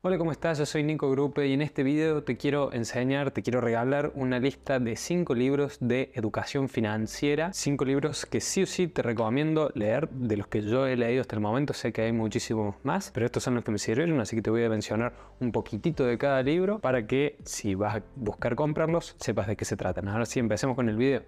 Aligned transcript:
Hola, 0.00 0.16
¿cómo 0.16 0.30
estás? 0.30 0.58
Yo 0.58 0.64
soy 0.64 0.84
Nico 0.84 1.10
Grupe 1.10 1.48
y 1.48 1.54
en 1.54 1.60
este 1.60 1.82
video 1.82 2.22
te 2.22 2.36
quiero 2.36 2.72
enseñar, 2.72 3.32
te 3.32 3.42
quiero 3.42 3.60
regalar 3.60 4.12
una 4.14 4.38
lista 4.38 4.78
de 4.78 4.94
5 4.94 5.34
libros 5.34 5.76
de 5.80 6.12
educación 6.14 6.68
financiera. 6.68 7.52
5 7.52 7.84
libros 7.84 8.24
que 8.24 8.40
sí 8.40 8.62
o 8.62 8.66
sí 8.66 8.86
te 8.86 9.02
recomiendo 9.02 9.72
leer, 9.74 10.08
de 10.10 10.36
los 10.36 10.46
que 10.46 10.62
yo 10.62 10.86
he 10.86 10.94
leído 10.94 11.22
hasta 11.22 11.34
el 11.34 11.42
momento. 11.42 11.74
Sé 11.74 11.92
que 11.92 12.02
hay 12.02 12.12
muchísimos 12.12 12.76
más, 12.84 13.10
pero 13.12 13.26
estos 13.26 13.42
son 13.42 13.56
los 13.56 13.64
que 13.64 13.72
me 13.72 13.78
sirvieron, 13.78 14.20
así 14.20 14.36
que 14.36 14.42
te 14.42 14.50
voy 14.50 14.62
a 14.62 14.68
mencionar 14.68 15.14
un 15.40 15.50
poquitito 15.50 16.04
de 16.04 16.16
cada 16.16 16.44
libro 16.44 16.78
para 16.78 17.08
que 17.08 17.36
si 17.44 17.74
vas 17.74 17.96
a 17.96 18.02
buscar 18.14 18.54
comprarlos, 18.54 19.16
sepas 19.18 19.48
de 19.48 19.56
qué 19.56 19.64
se 19.64 19.76
tratan. 19.76 20.06
Ahora 20.06 20.26
sí, 20.26 20.38
empecemos 20.38 20.76
con 20.76 20.88
el 20.88 20.96
video. 20.96 21.24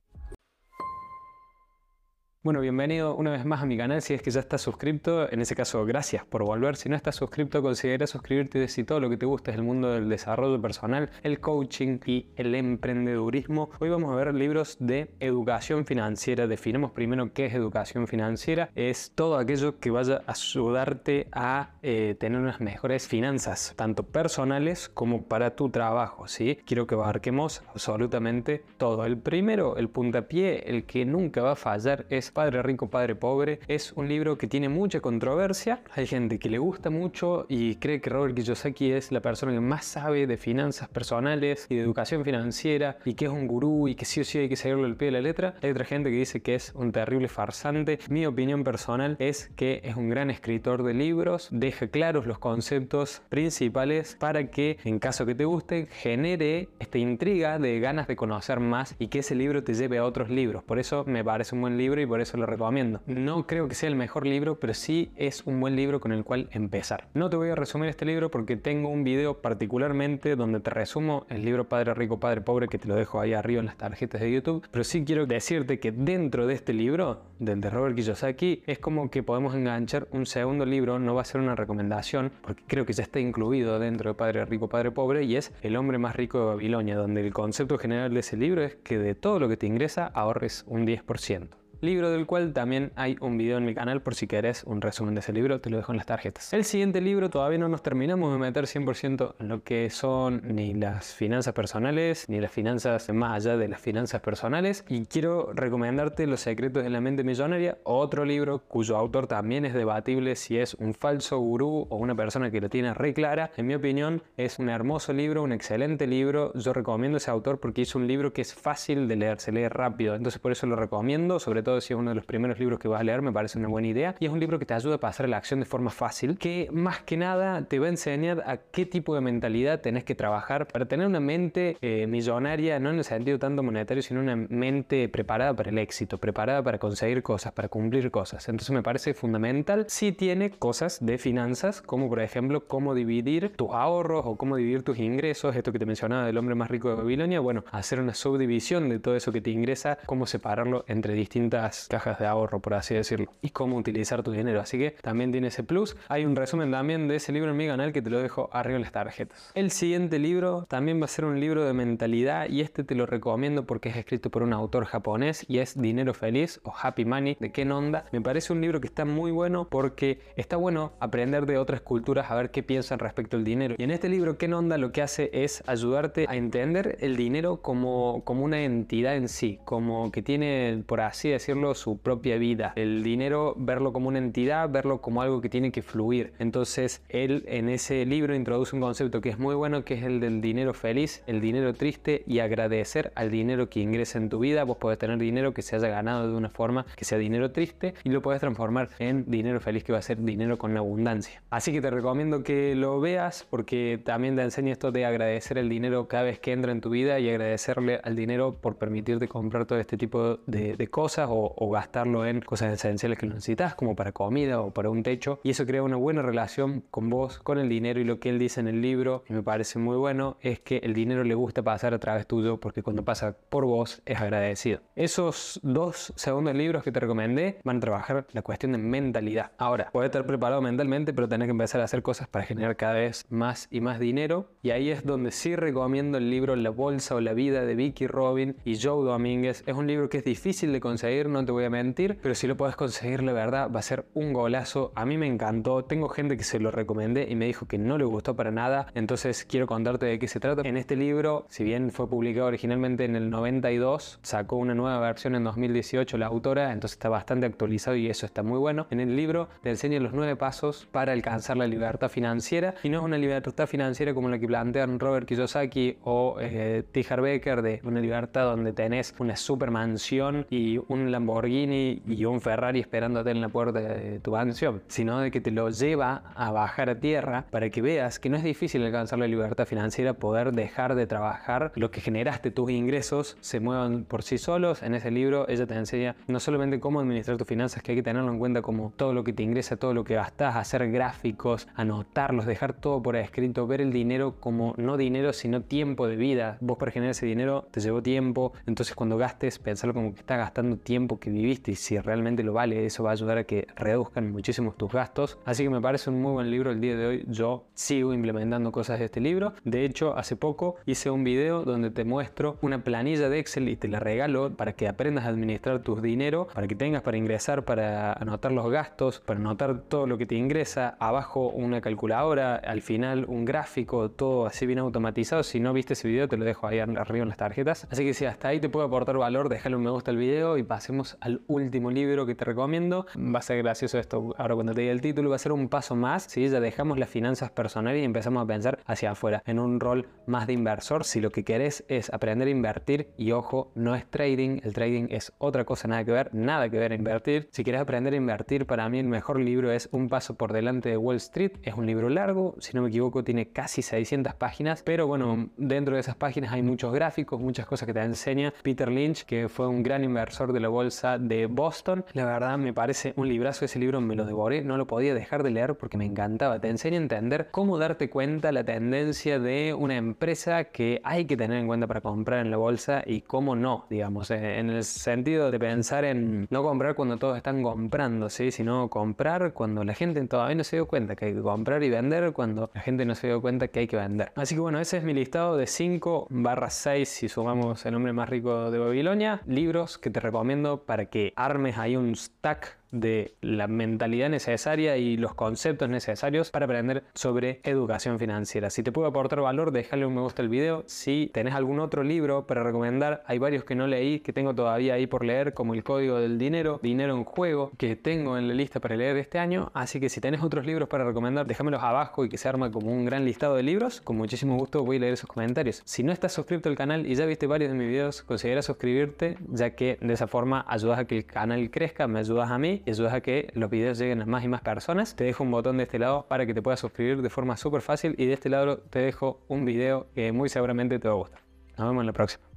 Bueno, 2.43 2.63
bienvenido 2.63 3.17
una 3.17 3.33
vez 3.33 3.45
más 3.45 3.63
a 3.63 3.67
mi 3.67 3.77
canal 3.77 4.01
si 4.01 4.15
es 4.15 4.23
que 4.23 4.31
ya 4.31 4.41
estás 4.41 4.63
suscrito. 4.63 5.31
En 5.31 5.43
ese 5.43 5.55
caso, 5.55 5.85
gracias 5.85 6.25
por 6.25 6.43
volver. 6.43 6.77
Si 6.77 6.89
no 6.89 6.97
estás 6.97 7.17
suscrito, 7.17 7.61
considera 7.61 8.07
suscribirte 8.07 8.67
si 8.69 8.83
todo 8.83 8.99
lo 8.99 9.11
que 9.11 9.19
te 9.19 9.27
gusta 9.27 9.51
es 9.51 9.59
el 9.59 9.63
mundo 9.63 9.93
del 9.93 10.09
desarrollo 10.09 10.59
personal, 10.59 11.11
el 11.23 11.39
coaching 11.41 11.99
y 12.07 12.29
el 12.37 12.55
emprendedurismo. 12.55 13.69
Hoy 13.79 13.91
vamos 13.91 14.11
a 14.11 14.15
ver 14.15 14.35
libros 14.35 14.79
de 14.81 15.11
educación 15.21 15.85
financiera. 15.85 16.47
Definamos 16.47 16.93
primero 16.93 17.31
qué 17.35 17.45
es 17.45 17.53
educación 17.53 18.07
financiera. 18.09 18.71
Es 18.75 19.13
todo 19.15 19.37
aquello 19.37 19.79
que 19.79 19.91
vaya 19.91 20.23
a 20.27 20.33
ayudarte 20.33 21.29
a 21.33 21.73
eh, 21.83 22.17
tener 22.19 22.41
unas 22.41 22.63
mejores 22.63 23.07
finanzas, 23.07 23.75
tanto 23.77 24.05
personales 24.05 24.89
como 24.89 25.25
para 25.25 25.57
tu 25.57 25.69
trabajo. 25.69 26.27
¿sí? 26.27 26.59
Quiero 26.65 26.87
que 26.87 26.95
abarquemos 26.95 27.63
absolutamente 27.69 28.65
todo. 28.79 29.05
El 29.05 29.19
primero, 29.19 29.77
el 29.77 29.91
puntapié, 29.91 30.71
el 30.71 30.87
que 30.87 31.05
nunca 31.05 31.43
va 31.43 31.53
a 31.53 31.57
fallar 31.57 32.07
es 32.09 32.30
Padre 32.33 32.63
Rico, 32.63 32.89
Padre 32.89 33.15
Pobre. 33.15 33.61
Es 33.69 33.93
un 33.93 34.09
libro 34.09 34.39
que 34.39 34.47
tiene 34.47 34.69
mucha 34.69 35.01
controversia. 35.01 35.81
Hay 35.95 36.07
gente 36.07 36.39
que 36.39 36.49
le 36.49 36.59
gusta 36.59 36.91
mucho 36.91 37.47
y 37.49 37.77
cree 37.77 38.01
que 38.01 38.11
Robert 38.11 38.35
Kiyosaki 38.35 38.93
es 38.93 39.13
la 39.13 39.21
persona 39.21 39.53
que 39.53 39.61
más 39.61 39.85
sabe 39.85 40.27
de 40.27 40.37
finanzas 40.37 40.89
personales 40.89 41.67
y 41.69 41.77
de 41.77 41.83
educación 41.83 42.25
financiera 42.25 42.99
y 43.05 43.15
que 43.15 43.27
es 43.27 43.31
un 43.31 43.47
gurú 43.47 43.89
y 43.89 43.95
que 43.95 44.05
sí 44.05 44.21
o 44.21 44.25
sí 44.25 44.39
hay 44.39 44.49
que 44.49 44.57
seguirlo 44.57 44.87
al 44.87 44.97
pie 44.97 45.07
de 45.07 45.13
la 45.13 45.21
letra. 45.21 45.55
Hay 45.63 45.71
otra 45.71 45.85
gente 45.85 46.11
que 46.11 46.17
dice 46.17 46.41
que 46.41 46.55
es 46.55 46.73
un 46.75 46.93
terrible 46.93 47.29
farsante. 47.29 47.99
Mi 48.09 48.27
opinión 48.27 48.65
personal 48.65 49.17
es 49.19 49.51
que 49.57 49.81
es 49.85 49.97
un 49.97 50.09
gran 50.09 50.31
escritor 50.31 50.83
de 50.83 50.95
libros, 50.95 51.49
deja 51.51 51.89
claros 51.89 52.27
los 52.27 52.39
conceptos 52.39 53.23
principales 53.29 54.17
para 54.19 54.51
que 54.51 54.79
en 54.85 54.99
caso 54.99 55.27
que 55.27 55.35
te 55.35 55.45
guste 55.45 55.87
genere 55.91 56.69
esta 56.79 56.99
intriga 56.99 57.59
de 57.59 57.81
ganas 57.81 58.07
de 58.07 58.17
conocer 58.17 58.61
más 58.61 58.95
y 58.99 59.09
que 59.09 59.21
ese 59.21 59.35
libro 59.35 59.63
te 59.63 59.75
lleve 59.75 59.99
a 59.99 60.05
otros 60.05 60.31
libros. 60.31 60.63
Por 60.63 60.79
eso 60.79 61.05
me 61.07 61.25
parece 61.25 61.55
un 61.55 61.63
buen 61.63 61.77
libro 61.77 62.01
y 62.01 62.07
por 62.07 62.20
eso 62.21 62.37
lo 62.37 62.47
recomiendo. 62.47 63.01
No 63.07 63.47
creo 63.47 63.69
que 63.69 63.75
sea 63.75 63.89
el 63.89 63.97
mejor 63.97 64.27
libro, 64.27 64.59
pero 64.59 64.75
sí 64.75 65.11
es 65.17 65.43
un 65.47 65.61
buen 65.61 65.77
libro 65.77 66.01
con 66.01 66.13
el 66.13 66.25
cual 66.25 66.49
empezar. 66.53 67.09
No 67.15 67.31
te 67.31 67.37
voy 67.37 67.51
a 67.51 67.55
resumir 67.55 67.89
este 67.89 68.05
libro 68.05 68.31
porque 68.31 68.57
tengo 68.57 68.89
un 68.89 69.05
video 69.05 69.41
particularmente 69.41 70.37
donde 70.37 70.61
te 70.61 70.71
resumo 70.71 71.27
el 71.29 71.45
libro 71.45 71.69
Padre 71.69 71.95
Rico, 71.95 72.21
Padre 72.21 72.41
Pobre, 72.41 72.69
que 72.69 72.79
te 72.79 72.89
lo 72.89 72.95
dejo 72.95 73.21
ahí 73.21 73.33
arriba 73.33 73.61
en 73.61 73.67
las 73.67 73.77
tarjetas 73.77 74.21
de 74.21 74.33
YouTube. 74.33 74.67
Pero 74.71 74.85
sí 74.85 75.05
quiero 75.05 75.27
decirte 75.27 75.81
que 75.81 75.93
dentro 75.93 76.47
de 76.47 76.55
este 76.55 76.73
libro, 76.73 77.23
del 77.39 77.61
de 77.61 77.71
Robert 77.71 77.95
Kiyosaki, 77.95 78.63
es 78.67 78.79
como 78.79 79.11
que 79.11 79.23
podemos 79.23 79.55
enganchar 79.55 80.09
un 80.13 80.27
segundo 80.27 80.65
libro, 80.67 80.99
no 80.99 81.15
va 81.15 81.23
a 81.23 81.25
ser 81.25 81.41
una 81.41 81.57
recomendación, 81.57 82.33
porque 82.43 82.63
creo 82.67 82.87
que 82.87 82.93
ya 82.93 83.03
está 83.03 83.21
incluido 83.21 83.79
dentro 83.79 84.11
de 84.11 84.15
Padre 84.15 84.45
Rico, 84.45 84.69
Padre 84.69 84.91
Pobre, 84.91 85.25
y 85.25 85.37
es 85.37 85.53
El 85.63 85.77
hombre 85.77 85.99
más 85.99 86.17
rico 86.17 86.39
de 86.39 86.45
Babilonia, 86.47 86.97
donde 86.97 87.27
el 87.27 87.33
concepto 87.33 87.79
general 87.79 88.13
de 88.15 88.21
ese 88.21 88.37
libro 88.37 88.63
es 88.63 88.77
que 88.77 88.99
de 88.99 89.15
todo 89.15 89.39
lo 89.39 89.49
que 89.49 89.57
te 89.57 89.67
ingresa 89.67 90.07
ahorres 90.07 90.65
un 90.67 90.87
10% 90.87 91.49
libro 91.81 92.11
del 92.11 92.27
cual 92.27 92.53
también 92.53 92.93
hay 92.97 93.17
un 93.21 93.39
video 93.39 93.59
en 93.59 93.65
mi 93.65 93.75
canal 93.75 94.03
por 94.03 94.15
si 94.15 94.27
querés 94.27 94.65
un 94.65 94.81
resumen 94.81 95.15
de 95.15 95.21
ese 95.21 95.33
libro, 95.33 95.61
te 95.61 95.71
lo 95.71 95.79
dejo 95.79 95.93
en 95.93 95.97
las 95.97 96.07
tarjetas. 96.07 96.53
El 96.53 96.65
siguiente 96.65 97.01
libro 97.01 97.31
todavía 97.31 97.59
no 97.59 97.69
nos 97.69 97.83
terminamos 97.83 98.33
de 98.33 98.39
meter 98.39 98.65
100% 98.65 99.35
en 99.39 99.49
lo 99.49 99.63
que 99.63 99.91
son 99.91 100.43
ni 100.45 100.75
las 100.75 101.15
finanzas 101.15 101.55
personales, 101.55 102.27
ni 102.29 102.41
las 102.41 102.53
finanzas 102.53 103.09
más 103.13 103.37
allá 103.37 103.57
de 103.57 103.69
las 103.69 103.81
finanzas 103.81 104.21
personales 104.21 104.85
y 104.89 105.07
quiero 105.07 105.53
recomendarte 105.55 106.27
Los 106.27 106.41
secretos 106.41 106.83
de 106.83 106.91
la 106.91 107.01
mente 107.01 107.25
millonaria, 107.25 107.79
otro 107.85 108.25
libro 108.25 108.61
cuyo 108.69 108.97
autor 108.97 109.27
también 109.27 109.65
es 109.65 109.75
debatible 109.75 110.37
si 110.37 110.59
es 110.59 110.75
un 110.75 110.95
falso 110.95 111.39
gurú 111.39 111.87
o 111.89 111.97
una 111.97 112.15
persona 112.15 112.51
que 112.51 112.61
lo 112.61 112.69
tiene 112.69 112.95
re 112.95 113.15
clara. 113.15 113.51
En 113.57 113.67
mi 113.67 113.75
opinión 113.75 114.23
es 114.37 114.59
un 114.59 114.69
hermoso 114.69 115.13
libro, 115.13 115.43
un 115.43 115.53
excelente 115.53 116.07
libro. 116.07 116.53
Yo 116.55 116.73
recomiendo 116.73 117.19
ese 117.19 117.31
autor 117.31 117.59
porque 117.59 117.83
hizo 117.83 117.99
un 117.99 118.07
libro 118.07 118.33
que 118.33 118.43
es 118.43 118.55
fácil 118.55 119.09
de 119.09 119.17
leer, 119.17 119.41
se 119.41 119.53
lee 119.53 119.69
rápido, 119.69 120.15
entonces 120.15 120.41
por 120.41 120.53
eso 120.53 120.67
lo 120.67 120.77
recomiendo, 120.77 121.39
sobre 121.39 121.63
todo 121.63 121.70
si 121.81 121.93
es 121.93 121.99
uno 121.99 122.11
de 122.11 122.15
los 122.15 122.25
primeros 122.25 122.59
libros 122.59 122.79
que 122.79 122.89
vas 122.89 123.03
a 123.03 123.05
leer, 123.05 123.21
me 123.21 123.33
parece 123.33 123.59
una 123.59 123.69
buena 123.69 123.89
idea. 123.89 124.15
Y 124.19 124.25
es 124.27 124.33
un 124.33 124.41
libro 124.41 124.59
que 124.59 124.65
te 124.65 124.73
ayuda 124.73 124.95
a 124.95 124.99
pasar 124.99 125.29
la 125.29 125.37
acción 125.37 125.61
de 125.61 125.67
forma 125.67 125.91
fácil, 125.91 126.39
que 126.39 126.69
más 126.73 127.03
que 127.03 127.19
nada 127.19 127.67
te 127.67 127.79
va 127.79 127.87
a 127.87 127.91
enseñar 127.91 128.43
a 128.47 128.57
qué 128.57 128.87
tipo 128.87 129.15
de 129.15 129.21
mentalidad 129.21 129.81
tenés 129.81 130.05
que 130.05 130.15
trabajar 130.15 130.67
para 130.67 130.87
tener 130.87 131.07
una 131.07 131.21
mente 131.21 131.77
eh, 131.83 132.07
millonaria, 132.07 132.81
no 132.81 132.91
en 132.91 132.99
el 132.99 133.05
sentido 133.05 133.39
tanto 133.39 133.63
monetario, 133.63 134.03
sino 134.03 134.21
una 134.21 134.37
mente 134.37 135.09
preparada 135.09 135.55
para 135.55 135.71
el 135.71 135.79
éxito, 135.79 136.19
preparada 136.19 136.63
para 136.63 136.79
conseguir 136.79 137.23
cosas, 137.23 137.53
para 137.53 137.69
cumplir 137.69 138.11
cosas. 138.11 138.49
Entonces 138.49 138.71
me 138.71 138.83
parece 138.83 139.13
fundamental. 139.13 139.85
Si 139.89 140.13
tiene 140.13 140.51
cosas 140.51 141.05
de 141.05 141.19
finanzas, 141.19 141.83
como 141.83 142.09
por 142.09 142.21
ejemplo 142.21 142.67
cómo 142.67 142.95
dividir 142.95 143.53
tus 143.57 143.71
ahorros 143.71 144.23
o 144.25 144.37
cómo 144.37 144.57
dividir 144.57 144.83
tus 144.83 144.99
ingresos, 144.99 145.57
esto 145.57 145.73
que 145.73 145.79
te 145.79 145.87
mencionaba 145.87 146.25
del 146.25 146.39
hombre 146.39 146.55
más 146.55 146.71
rico 146.71 146.89
de 146.89 146.95
Babilonia, 146.97 147.41
bueno, 147.41 147.65
hacer 147.71 148.01
una 148.01 148.15
subdivisión 148.15 148.89
de 148.89 148.99
todo 148.99 149.17
eso 149.17 149.33
que 149.33 149.41
te 149.41 149.51
ingresa, 149.51 149.99
cómo 150.07 150.27
separarlo 150.27 150.85
entre 150.87 151.15
distintas 151.15 151.60
cajas 151.89 152.19
de 152.19 152.27
ahorro, 152.27 152.61
por 152.61 152.75
así 152.75 152.95
decirlo, 152.95 153.33
y 153.43 153.51
cómo 153.51 153.77
utilizar 153.77 154.23
tu 154.23 154.33
dinero. 154.33 154.61
Así 154.61 154.79
que 154.79 154.93
también 155.03 155.33
tiene 155.33 155.49
ese 155.49 155.63
plus. 155.63 155.97
Hay 156.09 156.25
un 156.25 156.37
resumen 156.37 156.71
también 156.71 157.09
de 157.09 157.17
ese 157.17 157.33
libro 157.33 157.51
en 157.51 157.57
mi 157.57 157.67
canal 157.67 157.93
que 157.93 158.03
te 158.03 158.11
lo 158.11 158.21
dejo 158.21 158.51
arriba 158.53 158.77
en 158.77 158.83
las 158.83 158.93
tarjetas. 158.93 159.51
El 159.55 159.71
siguiente 159.71 160.19
libro 160.19 160.67
también 160.69 161.01
va 161.01 161.05
a 161.05 161.09
ser 161.09 161.25
un 161.25 161.41
libro 161.41 161.65
de 161.65 161.73
mentalidad 161.73 162.49
y 162.49 162.61
este 162.61 162.85
te 162.85 162.95
lo 162.95 163.07
recomiendo 163.07 163.65
porque 163.67 163.89
es 163.89 163.97
escrito 163.97 164.31
por 164.31 164.43
un 164.43 164.53
autor 164.53 164.85
japonés 164.85 165.45
y 165.49 165.59
es 165.59 165.81
Dinero 165.81 166.15
Feliz 166.15 166.61
o 166.65 166.73
Happy 166.81 167.05
Money 167.05 167.37
de 167.41 167.53
Ken 167.53 167.73
Onda. 167.73 168.05
Me 168.13 168.21
parece 168.21 168.53
un 168.53 168.61
libro 168.61 168.81
que 168.81 168.87
está 168.87 169.05
muy 169.05 169.31
bueno 169.31 169.69
porque 169.69 170.21
está 170.37 170.57
bueno 170.57 170.93
aprender 171.01 171.47
de 171.47 171.59
otras 171.59 171.81
culturas 171.81 172.31
a 172.31 172.35
ver 172.35 172.51
qué 172.51 172.63
piensan 172.63 172.99
respecto 172.99 173.37
al 173.37 173.45
dinero. 173.45 173.75
Y 173.79 173.83
en 173.83 173.91
este 173.91 174.09
libro 174.09 174.39
Ken 174.39 174.55
Onda 174.55 174.79
lo 174.79 174.93
que 174.93 175.03
hace 175.03 175.31
es 175.33 175.63
ayudarte 175.67 176.27
a 176.29 176.37
entender 176.37 176.97
el 177.01 177.17
dinero 177.17 177.61
como, 177.63 178.23
como 178.25 178.45
una 178.45 178.63
entidad 178.63 179.17
en 179.17 179.29
sí, 179.29 179.59
como 179.65 180.11
que 180.11 180.23
tiene, 180.23 180.83
por 180.87 181.01
así 181.01 181.29
decirlo, 181.29 181.50
su 181.75 181.99
propia 181.99 182.37
vida. 182.39 182.73
El 182.77 183.03
dinero, 183.03 183.55
verlo 183.57 183.93
como 183.93 184.09
una 184.09 184.19
entidad, 184.19 184.69
verlo 184.71 185.01
como 185.01 185.23
algo 185.23 185.41
que 185.41 185.49
tiene 185.49 185.73
que 185.73 185.83
fluir. 185.83 186.33
Entonces, 186.39 187.03
él 187.09 187.45
en 187.49 187.69
ese 187.69 188.07
libro 188.07 188.35
introduce 188.35 188.75
un 188.75 188.83
concepto 188.83 189.21
que 189.21 189.31
es 189.31 189.39
muy 189.39 189.55
bueno, 189.55 189.85
que 189.85 189.95
es 189.95 190.05
el 190.05 190.21
del 190.21 190.41
dinero 190.41 190.75
feliz, 190.75 191.23
el 191.27 191.41
dinero 191.41 191.75
triste 191.75 192.23
y 192.27 192.39
agradecer 192.39 193.13
al 193.15 193.31
dinero 193.31 193.69
que 193.69 193.81
ingresa 193.81 194.19
en 194.19 194.29
tu 194.29 194.39
vida. 194.39 194.65
Vos 194.65 194.77
podés 194.77 194.99
tener 194.99 195.19
dinero 195.19 195.53
que 195.53 195.63
se 195.63 195.77
haya 195.77 195.89
ganado 195.89 196.31
de 196.31 196.37
una 196.37 196.51
forma 196.51 196.87
que 196.97 197.05
sea 197.05 197.19
dinero 197.19 197.51
triste 197.51 197.95
y 198.05 198.11
lo 198.11 198.23
puedes 198.23 198.41
transformar 198.41 198.91
en 198.99 199.31
dinero 199.31 199.61
feliz 199.61 199.85
que 199.85 199.93
va 199.93 199.99
a 199.99 200.03
ser 200.03 200.23
dinero 200.23 200.59
con 200.59 200.77
abundancia. 200.77 201.43
Así 201.51 201.73
que 201.73 201.81
te 201.81 201.91
recomiendo 201.91 202.43
que 202.43 202.75
lo 202.75 203.01
veas 203.01 203.47
porque 203.49 204.01
también 204.05 204.37
te 204.37 204.43
enseña 204.43 204.73
esto 204.73 204.93
de 204.93 205.05
agradecer 205.05 205.59
el 205.59 205.69
dinero 205.69 206.09
cada 206.09 206.25
vez 206.25 206.39
que 206.39 206.53
entra 206.53 206.73
en 206.73 206.81
tu 206.81 206.91
vida 206.91 207.19
y 207.19 207.29
agradecerle 207.29 208.01
al 208.03 208.17
dinero 208.17 208.57
por 208.61 208.77
permitirte 208.77 209.29
comprar 209.29 209.67
todo 209.67 209.79
este 209.79 209.97
tipo 209.97 210.39
de, 210.47 210.77
de 210.77 210.87
cosas 210.89 211.29
o 211.31 211.40
o, 211.41 211.71
gastarlo 211.71 212.27
en 212.27 212.41
cosas 212.41 212.73
esenciales 212.73 213.19
que 213.19 213.27
necesitas, 213.27 213.75
como 213.75 213.95
para 213.97 214.13
comida 214.13 214.61
o 214.61 214.73
para 214.73 214.91
un 214.91 215.03
techo. 215.03 215.41
Y 215.43 215.51
eso 215.51 215.67
crea 215.67 215.83
una 215.83 215.97
buena 215.97 216.23
relación 216.23 216.83
con 216.91 217.11
vos, 217.11 217.39
con 217.39 217.59
el 217.59 217.69
dinero. 217.69 218.01
Y 218.01 218.05
lo 218.05 218.21
que 218.21 218.29
él 218.31 218.39
dice 218.39 218.61
en 218.61 218.69
el 218.69 218.83
libro, 218.83 219.25
y 219.29 219.33
me 219.33 219.43
parece 219.43 219.79
muy 219.79 219.97
bueno, 219.97 220.37
es 220.41 220.61
que 220.61 220.79
el 220.79 220.95
dinero 220.95 221.25
le 221.25 221.35
gusta 221.35 221.63
pasar 221.63 221.95
a 221.95 221.99
través 221.99 222.27
tuyo 222.27 222.59
porque 222.59 222.83
cuando 222.83 223.05
pasa 223.05 223.37
por 223.49 223.65
vos 223.65 224.03
es 224.05 224.21
agradecido. 224.21 224.81
Esos 224.97 225.61
dos 225.63 226.13
segundos 226.17 226.55
libros 226.55 226.83
que 226.83 226.93
te 226.93 227.01
recomendé 227.01 227.59
van 227.65 227.79
a 227.79 227.81
trabajar 227.81 228.27
la 228.33 228.43
cuestión 228.43 228.73
de 228.73 228.79
mentalidad. 228.79 229.53
Ahora, 229.59 229.91
puedes 229.93 230.09
estar 230.09 230.27
preparado 230.27 230.61
mentalmente, 230.61 231.13
pero 231.13 231.29
tenés 231.29 231.47
que 231.47 231.53
empezar 231.53 231.81
a 231.81 231.85
hacer 231.85 232.03
cosas 232.03 232.29
para 232.29 232.45
generar 232.45 232.77
cada 232.77 232.95
vez 232.95 233.27
más 233.31 233.69
y 233.71 233.81
más 233.81 233.99
dinero. 233.99 234.51
Y 234.63 234.71
ahí 234.71 234.91
es 234.91 235.05
donde 235.05 235.31
sí 235.31 235.57
recomiendo 235.57 236.19
el 236.19 236.31
libro 236.31 236.57
La 236.57 236.71
Bolsa 236.71 237.15
o 237.15 237.21
la 237.21 237.35
Vida 237.35 237.65
de 237.65 237.75
Vicky 237.75 238.07
Robin 238.07 238.57
y 238.65 238.79
Joe 238.81 239.05
Domínguez. 239.05 239.63
Es 239.67 239.75
un 239.75 239.87
libro 239.87 240.09
que 240.09 240.19
es 240.19 240.25
difícil 240.25 240.73
de 240.73 240.81
conseguir, 240.81 241.20
no 241.29 241.45
te 241.45 241.53
voy 241.53 241.65
a 241.65 241.71
mentir, 241.71 242.19
pero 242.23 242.35
si 242.35 242.47
lo 242.47 242.57
puedes 242.57 242.77
conseguir, 242.77 243.23
la 243.23 243.33
verdad, 243.33 243.71
va 243.71 243.81
a 243.81 243.83
ser 243.83 244.07
un 244.15 244.33
golazo. 244.33 244.93
A 244.95 245.05
mí 245.05 245.19
me 245.19 245.27
encantó. 245.27 245.85
Tengo 245.85 246.09
gente 246.09 246.37
que 246.37 246.45
se 246.45 246.59
lo 246.59 246.71
recomendé 246.71 247.27
y 247.29 247.35
me 247.35 247.47
dijo 247.47 247.67
que 247.67 247.79
no 247.79 247.99
le 247.99 248.05
gustó 248.05 248.37
para 248.37 248.51
nada. 248.51 248.87
Entonces 248.95 249.45
quiero 249.45 249.67
contarte 249.67 250.07
de 250.07 250.19
qué 250.19 250.29
se 250.29 250.41
trata. 250.41 250.63
En 250.63 250.77
este 250.77 250.97
libro, 250.97 251.47
si 251.49 251.65
bien 251.65 251.91
fue 251.91 252.09
publicado 252.09 252.47
originalmente 252.47 253.05
en 253.05 253.17
el 253.17 253.31
92, 253.31 254.21
sacó 254.23 254.57
una 254.57 254.75
nueva 254.75 254.99
versión 255.01 255.35
en 255.35 255.45
2018 255.45 256.19
la 256.19 256.27
autora, 256.27 256.73
entonces 256.73 256.97
está 256.97 257.09
bastante 257.09 257.47
actualizado 257.47 257.97
y 257.97 258.09
eso 258.09 258.27
está 258.27 258.43
muy 258.43 258.59
bueno. 258.59 258.87
En 258.91 259.01
el 259.01 259.17
libro 259.17 259.49
te 259.63 259.71
enseña 259.71 260.01
los 260.01 260.13
nueve 260.13 260.37
pasos 260.37 260.87
para 260.91 261.13
alcanzar 261.13 261.57
la 261.57 261.67
libertad 261.67 262.09
financiera 262.09 262.75
y 262.83 262.89
no 262.89 262.99
es 262.99 263.05
una 263.05 263.19
libertad 263.19 263.67
financiera 263.67 264.15
como 264.15 264.29
la 264.29 264.39
que 264.39 264.47
plantean 264.47 264.99
Robert 265.01 265.27
Kiyosaki 265.27 265.99
o 266.03 266.37
eh. 266.41 266.85
Becker 266.93 267.63
de 267.63 267.81
una 267.85 268.01
libertad 268.01 268.45
donde 268.45 268.73
tenés 268.73 269.15
una 269.19 269.37
super 269.37 269.71
mansión 269.71 270.47
y 270.49 270.79
un 270.89 271.10
un 271.11 271.13
Lamborghini 271.13 272.03
y 272.07 272.25
un 272.25 272.41
Ferrari 272.41 272.81
esperándote 272.81 273.31
en 273.31 273.41
la 273.41 273.49
puerta 273.49 273.81
de 273.81 274.21
tu 274.21 274.33
mansión, 274.33 274.83
sino 274.89 275.19
de 275.21 275.31
que 275.31 275.41
te 275.41 275.51
lo 275.51 275.69
lleva 275.71 276.23
a 276.35 276.51
bajar 276.53 276.91
a 276.91 277.01
tierra 277.01 277.47
para 277.51 277.71
que 277.71 277.83
veas 277.83 278.19
que 278.19 278.29
no 278.29 278.37
es 278.37 278.45
difícil 278.45 278.85
alcanzar 278.85 279.19
la 279.19 279.27
libertad 279.27 279.67
financiera, 279.67 280.15
poder 280.15 280.53
dejar 280.53 280.95
de 280.95 281.07
trabajar, 281.07 281.73
lo 281.75 281.91
que 281.91 282.01
generaste 282.01 282.51
tus 282.51 282.71
ingresos 282.71 283.37
se 283.41 283.61
muevan 283.61 284.05
por 284.05 284.23
sí 284.23 284.39
solos. 284.39 284.83
En 284.83 284.95
ese 284.95 285.11
libro 285.11 285.49
ella 285.49 285.67
te 285.67 285.75
enseña 285.75 286.17
no 286.29 286.41
solamente 286.41 286.81
cómo 286.81 287.01
administrar 287.01 287.37
tus 287.37 287.47
finanzas, 287.47 287.83
que 287.83 287.93
hay 287.93 287.97
que 287.97 288.03
tenerlo 288.03 288.31
en 288.31 288.39
cuenta 288.39 288.63
como 288.63 288.93
todo 288.97 289.13
lo 289.13 289.25
que 289.25 289.33
te 289.33 289.43
ingresa, 289.43 289.77
todo 289.77 289.95
lo 289.95 290.05
que 290.05 290.15
gastas, 290.15 290.57
hacer 290.57 290.91
gráficos, 290.91 291.69
anotarlos, 291.75 292.47
dejar 292.47 292.73
todo 292.73 293.03
por 293.03 293.17
escrito, 293.17 293.67
ver 293.67 293.81
el 293.81 293.93
dinero 293.93 294.37
como 294.41 294.75
no 294.77 294.97
dinero, 294.97 295.33
sino 295.33 295.63
tiempo 295.63 296.07
de 296.07 296.17
vida. 296.17 296.59
Vos 296.61 296.79
para 296.79 296.93
generar 296.93 297.11
ese 297.13 297.27
dinero 297.27 297.67
te 297.71 297.81
llevó 297.81 298.03
tiempo, 298.03 298.53
entonces 298.67 298.95
cuando 298.95 299.17
gastes, 299.17 299.59
pensarlo 299.59 299.95
como 299.95 300.15
que 300.15 300.21
estás 300.21 300.39
gastando 300.39 300.77
tiempo 300.77 301.00
que 301.09 301.31
viviste 301.31 301.73
y 301.73 301.75
si 301.75 301.99
realmente 301.99 302.43
lo 302.43 302.53
vale, 302.53 302.87
eso 302.87 303.03
va 303.05 303.11
a 303.11 303.13
ayudar 303.13 303.39
a 303.39 303.45
que 303.45 303.67
reduzcan 303.77 304.31
muchísimo 304.33 304.73
tus 304.73 304.93
gastos. 304.93 305.39
Así 305.45 305.65
que 305.65 305.71
me 305.71 305.81
parece 305.81 306.11
un 306.11 306.21
muy 306.21 306.33
buen 306.33 306.51
libro 306.51 306.71
el 306.71 306.81
día 306.81 306.97
de 306.97 307.07
hoy. 307.07 307.25
Yo 307.29 307.67
sigo 307.75 308.15
implementando 308.15 308.73
cosas 308.73 308.99
de 308.99 309.07
este 309.07 309.21
libro. 309.21 309.53
De 309.65 309.85
hecho, 309.85 310.17
hace 310.17 310.37
poco 310.37 310.77
hice 310.87 311.11
un 311.11 311.25
video 311.25 311.65
donde 311.65 311.91
te 311.91 312.05
muestro 312.05 312.57
una 312.63 312.83
planilla 312.85 313.29
de 313.29 313.39
Excel 313.39 313.69
y 313.69 313.77
te 313.77 313.89
la 313.89 314.01
regalo 314.01 314.57
para 314.57 314.75
que 314.75 314.89
aprendas 314.89 315.25
a 315.25 315.29
administrar 315.29 315.83
tus 315.83 316.03
dinero, 316.03 316.49
para 316.55 316.67
que 316.67 316.75
tengas 316.75 317.03
para 317.03 317.17
ingresar, 317.17 317.65
para 317.65 318.13
anotar 318.13 318.53
los 318.53 318.71
gastos, 318.71 319.21
para 319.21 319.41
anotar 319.41 319.81
todo 319.83 320.07
lo 320.07 320.19
que 320.19 320.27
te 320.27 320.37
ingresa. 320.37 320.97
Abajo 321.01 321.49
una 321.49 321.81
calculadora, 321.81 322.57
al 322.57 322.83
final 322.83 323.25
un 323.29 323.45
gráfico, 323.45 324.11
todo 324.11 324.47
así 324.47 324.67
bien 324.67 324.79
automatizado. 324.79 325.43
Si 325.43 325.61
no 325.61 325.73
viste 325.73 325.95
ese 325.95 326.09
video, 326.09 326.29
te 326.29 326.37
lo 326.37 326.45
dejo 326.45 326.67
ahí 326.67 326.79
arriba 326.79 327.23
en 327.23 327.29
las 327.29 327.39
tarjetas. 327.39 327.87
Así 327.91 328.05
que 328.05 328.15
si 328.15 328.25
hasta 328.25 328.49
ahí 328.49 328.61
te 328.61 328.69
puedo 328.69 328.87
aportar 328.87 329.17
valor, 329.17 329.49
déjale 329.49 329.77
un 329.77 329.81
me 329.83 329.91
gusta 329.91 330.11
al 330.11 330.17
video 330.17 330.59
y 330.59 330.63
pasemos 330.91 331.17
al 331.21 331.43
último 331.47 331.93
libro 331.93 332.27
que 332.27 332.35
te 332.35 332.45
recomiendo. 332.45 333.07
Va 333.17 333.39
a 333.39 333.43
ser 333.43 333.59
gracioso 333.59 333.97
esto 333.97 334.35
ahora 334.37 334.57
cuando 334.57 334.75
te 334.75 334.81
diga 334.81 334.93
el 334.93 335.01
título, 335.01 335.31
va 335.31 335.37
a 335.37 335.39
ser 335.39 335.53
un 335.53 335.69
paso 335.69 335.95
más. 335.95 336.25
Si 336.25 336.49
ya 336.49 336.59
dejamos 336.59 336.99
las 336.99 337.09
finanzas 337.09 337.53
personales 337.53 338.03
y 338.03 338.05
empezamos 338.05 338.43
a 338.43 338.47
pensar 338.47 338.81
hacia 338.87 339.13
afuera, 339.13 339.41
en 339.47 339.61
un 339.61 339.79
rol 339.79 340.09
más 340.27 340.49
de 340.49 340.55
inversor. 340.55 341.05
Si 341.05 341.21
lo 341.21 341.31
que 341.31 341.45
querés 341.45 341.85
es 341.87 342.13
aprender 342.13 342.49
a 342.49 342.51
invertir, 342.51 343.11
y 343.17 343.31
ojo, 343.31 343.71
no 343.77 343.95
es 343.95 344.05
trading, 344.11 344.59
el 344.65 344.73
trading 344.73 345.07
es 345.11 345.33
otra 345.39 345.65
cosa, 345.65 345.87
nada 345.87 346.05
que 346.05 346.11
ver, 346.11 346.35
nada 346.35 346.69
que 346.69 346.79
ver 346.79 346.91
a 346.91 346.97
invertir. 346.97 347.49
Si 347.53 347.63
quieres 347.63 347.83
aprender 347.83 348.15
a 348.15 348.17
invertir, 348.17 348.67
para 348.67 348.89
mí 348.89 348.99
el 348.99 349.07
mejor 349.07 349.39
libro 349.39 349.71
es 349.71 349.89
Un 349.93 350.09
paso 350.09 350.35
por 350.35 350.53
delante 350.53 350.89
de 350.89 350.97
Wall 350.97 351.19
Street. 351.19 351.53
Es 351.63 351.75
un 351.75 351.87
libro 351.87 352.09
largo, 352.09 352.57
si 352.59 352.75
no 352.75 352.83
me 352.83 352.89
equivoco, 352.89 353.23
tiene 353.23 353.51
casi 353.53 353.83
600 353.83 354.35
páginas, 354.35 354.83
pero 354.83 355.07
bueno, 355.07 355.51
dentro 355.57 355.95
de 355.95 356.01
esas 356.01 356.17
páginas 356.17 356.53
hay 356.53 356.63
muchos 356.63 356.93
gráficos, 356.93 357.41
muchas 357.41 357.67
cosas 357.67 357.87
que 357.87 357.95
te 357.95 358.01
enseña 358.01 358.53
Peter 358.65 358.91
Lynch, 358.91 359.25
que 359.25 359.49
fue 359.49 359.69
un 359.69 359.85
gran 359.85 360.03
inversor 360.03 360.53
de 360.53 360.59
la 360.59 360.69
bolsa 360.81 361.19
de 361.19 361.45
Boston. 361.45 362.07
La 362.15 362.25
verdad 362.25 362.57
me 362.57 362.73
parece 362.73 363.13
un 363.17 363.29
librazo, 363.29 363.67
ese 363.67 363.79
libro 363.79 364.01
me 364.01 364.17
lo 364.17 364.25
devoré, 364.25 364.63
no 364.63 364.79
lo 364.79 364.87
podía 364.87 365.13
dejar 365.13 365.43
de 365.43 365.51
leer 365.51 365.75
porque 365.75 365.99
me 365.99 366.07
encantaba. 366.07 366.59
Te 366.59 366.71
enseña 366.71 366.97
a 366.97 367.03
entender 367.03 367.49
cómo 367.51 367.77
darte 367.77 368.09
cuenta 368.09 368.51
la 368.51 368.65
tendencia 368.65 369.39
de 369.39 369.75
una 369.75 369.99
empresa 369.99 370.65
que 370.65 371.03
hay 371.05 371.27
que 371.27 371.37
tener 371.37 371.59
en 371.59 371.67
cuenta 371.67 371.87
para 371.87 372.01
comprar 372.01 372.41
en 372.41 372.51
la 372.51 372.57
bolsa 372.57 373.03
y 373.05 373.21
cómo 373.21 373.57
no, 373.57 373.85
digamos, 373.91 374.31
eh, 374.31 374.59
en 374.59 374.71
el 374.71 374.85
sentido 374.85 375.51
de 375.51 375.59
pensar 375.59 376.07
en 376.07 376.47
no 376.49 376.63
comprar 376.63 376.95
cuando 376.95 377.19
todos 377.19 377.37
están 377.37 377.63
comprando, 377.63 378.31
¿sí? 378.31 378.51
sino 378.51 378.89
comprar 378.89 379.53
cuando 379.53 379.85
la 379.85 379.93
gente 379.93 380.27
todavía 380.27 380.55
no 380.55 380.65
se 380.65 380.77
dio 380.77 380.89
cuenta 380.89 381.15
que 381.15 381.27
hay 381.27 381.35
que 381.35 381.43
comprar 381.43 381.83
y 381.83 381.91
vender 381.91 382.33
cuando 382.33 382.71
la 382.73 382.81
gente 382.81 383.05
no 383.05 383.15
se 383.15 383.27
dio 383.27 383.43
cuenta 383.43 383.69
que 383.69 383.81
hay 383.81 383.87
que 383.87 383.97
vender. 383.97 384.33
Así 384.35 384.55
que 384.55 384.63
bueno, 384.63 384.81
ese 384.81 384.97
es 384.97 385.05
mi 385.05 385.13
listado 385.13 385.59
de 385.59 385.67
5 385.67 386.29
barra 386.31 386.71
6 386.71 387.07
si 387.07 387.29
sumamos 387.29 387.85
el 387.85 387.93
nombre 387.93 388.15
más 388.15 388.31
rico 388.31 388.71
de 388.71 388.79
Babilonia, 388.79 389.43
libros 389.47 389.99
que 389.99 390.09
te 390.09 390.21
recomiendo 390.21 390.70
para 390.79 391.07
que 391.07 391.33
armes 391.37 391.79
ahí 391.79 391.97
un 391.97 392.15
stack 392.15 392.80
de 392.91 393.35
la 393.41 393.67
mentalidad 393.69 394.29
necesaria 394.29 394.97
y 394.97 395.17
los 395.17 395.35
conceptos 395.35 395.89
necesarios 395.89 396.51
para 396.51 396.67
aprender 396.67 397.05
sobre 397.15 397.61
educación 397.65 398.19
financiera. 398.19 398.71
Si 398.71 398.83
te 398.83 398.93
puedo 398.93 399.09
aportar 399.09 399.41
valor, 399.41 399.73
déjale 399.73 400.07
un 400.07 400.15
me 400.15 400.21
gusta 400.21 400.43
al 400.43 400.49
video. 400.49 400.85
Si 400.87 401.31
tenés 401.33 401.55
algún 401.55 401.81
otro 401.81 402.03
libro 402.03 402.47
para 402.47 402.63
recomendar, 402.63 403.23
hay 403.27 403.39
varios 403.39 403.65
que 403.65 403.75
no 403.75 403.87
leí, 403.87 404.21
que 404.21 404.33
tengo 404.33 404.55
todavía 404.55 404.95
ahí 404.95 405.07
por 405.07 405.25
leer, 405.25 405.55
como 405.55 405.75
El 405.75 405.85
Código 405.85 406.19
del 406.19 406.39
Dinero, 406.39 406.81
Dinero 406.83 407.15
en 407.15 407.25
Juego, 407.25 407.73
que 407.79 407.97
tengo 407.97 408.37
en 408.37 408.49
la 408.49 408.55
lista 408.55 408.81
para 408.81 408.97
leer 408.97 409.17
este 409.17 409.39
año. 409.39 409.71
Así 409.75 410.01
que 410.01 410.09
si 410.09 410.21
tenés 410.21 410.43
otros 410.43 410.67
libros 410.67 410.89
para 410.89 411.05
recomendar, 411.05 411.47
déjamelos 411.47 411.83
abajo 411.83 412.25
y 412.25 412.29
que 412.29 412.39
se 412.39 412.49
arma 412.49 412.71
como 412.71 412.91
un 412.93 413.05
gran 413.05 413.25
listado 413.25 413.55
de 413.55 413.63
libros. 413.63 414.01
Con 414.01 414.17
muchísimo 414.17 414.57
gusto 414.57 414.85
voy 414.85 414.97
a 414.97 415.01
leer 415.01 415.15
esos 415.15 415.29
comentarios. 415.29 415.83
Si 415.85 416.03
no 416.03 416.13
estás 416.13 416.33
suscrito 416.33 416.69
al 416.69 416.77
canal 416.77 417.07
y 417.07 417.15
ya 417.15 417.27
viste 417.27 417.47
varios 417.47 417.71
de 417.71 417.79
mis 417.79 417.89
videos, 417.89 418.23
considera 418.23 418.63
suscribirte, 418.63 419.37
ya 419.49 419.71
que 419.71 419.99
de 420.01 420.13
esa 420.13 420.27
forma 420.27 420.65
ayudas 420.69 420.99
a 420.99 421.05
que 421.07 421.19
el 421.19 421.25
canal 421.25 421.71
crezca, 421.71 422.09
me 422.09 422.19
ayudas 422.19 422.51
a 422.51 422.59
mí 422.59 422.80
y 422.87 422.91
ayudas 422.91 423.15
a 423.15 423.21
que 423.21 423.51
los 423.55 423.71
videos 423.71 423.99
lleguen 423.99 424.23
a 424.23 424.27
más 424.27 424.45
y 424.45 424.49
más 424.49 424.61
personas. 424.61 425.15
Te 425.17 425.25
dejo 425.25 425.45
un 425.45 425.51
botón 425.51 425.77
de 425.77 425.85
este 425.85 425.99
lado 425.99 426.27
para 426.29 426.47
que 426.47 426.55
te 426.55 426.63
puedas 426.63 426.81
suscribir 426.81 427.23
de 427.23 427.31
forma 427.31 427.57
súper 427.57 427.83
fácil 427.83 428.15
y 428.19 428.27
de 428.27 428.33
este 428.33 428.49
lado 428.49 428.79
te 428.79 429.01
dejo 429.01 429.41
un 429.49 429.65
video 429.65 430.07
que 430.15 430.33
muy 430.33 430.49
seguramente 430.49 430.99
te 430.99 431.09
va 431.09 431.15
a 431.15 431.19
gustar. 431.19 431.41
Nos 431.77 431.89
vemos 431.89 432.03
en 432.03 432.07
la 432.07 432.13
próxima. 432.13 432.50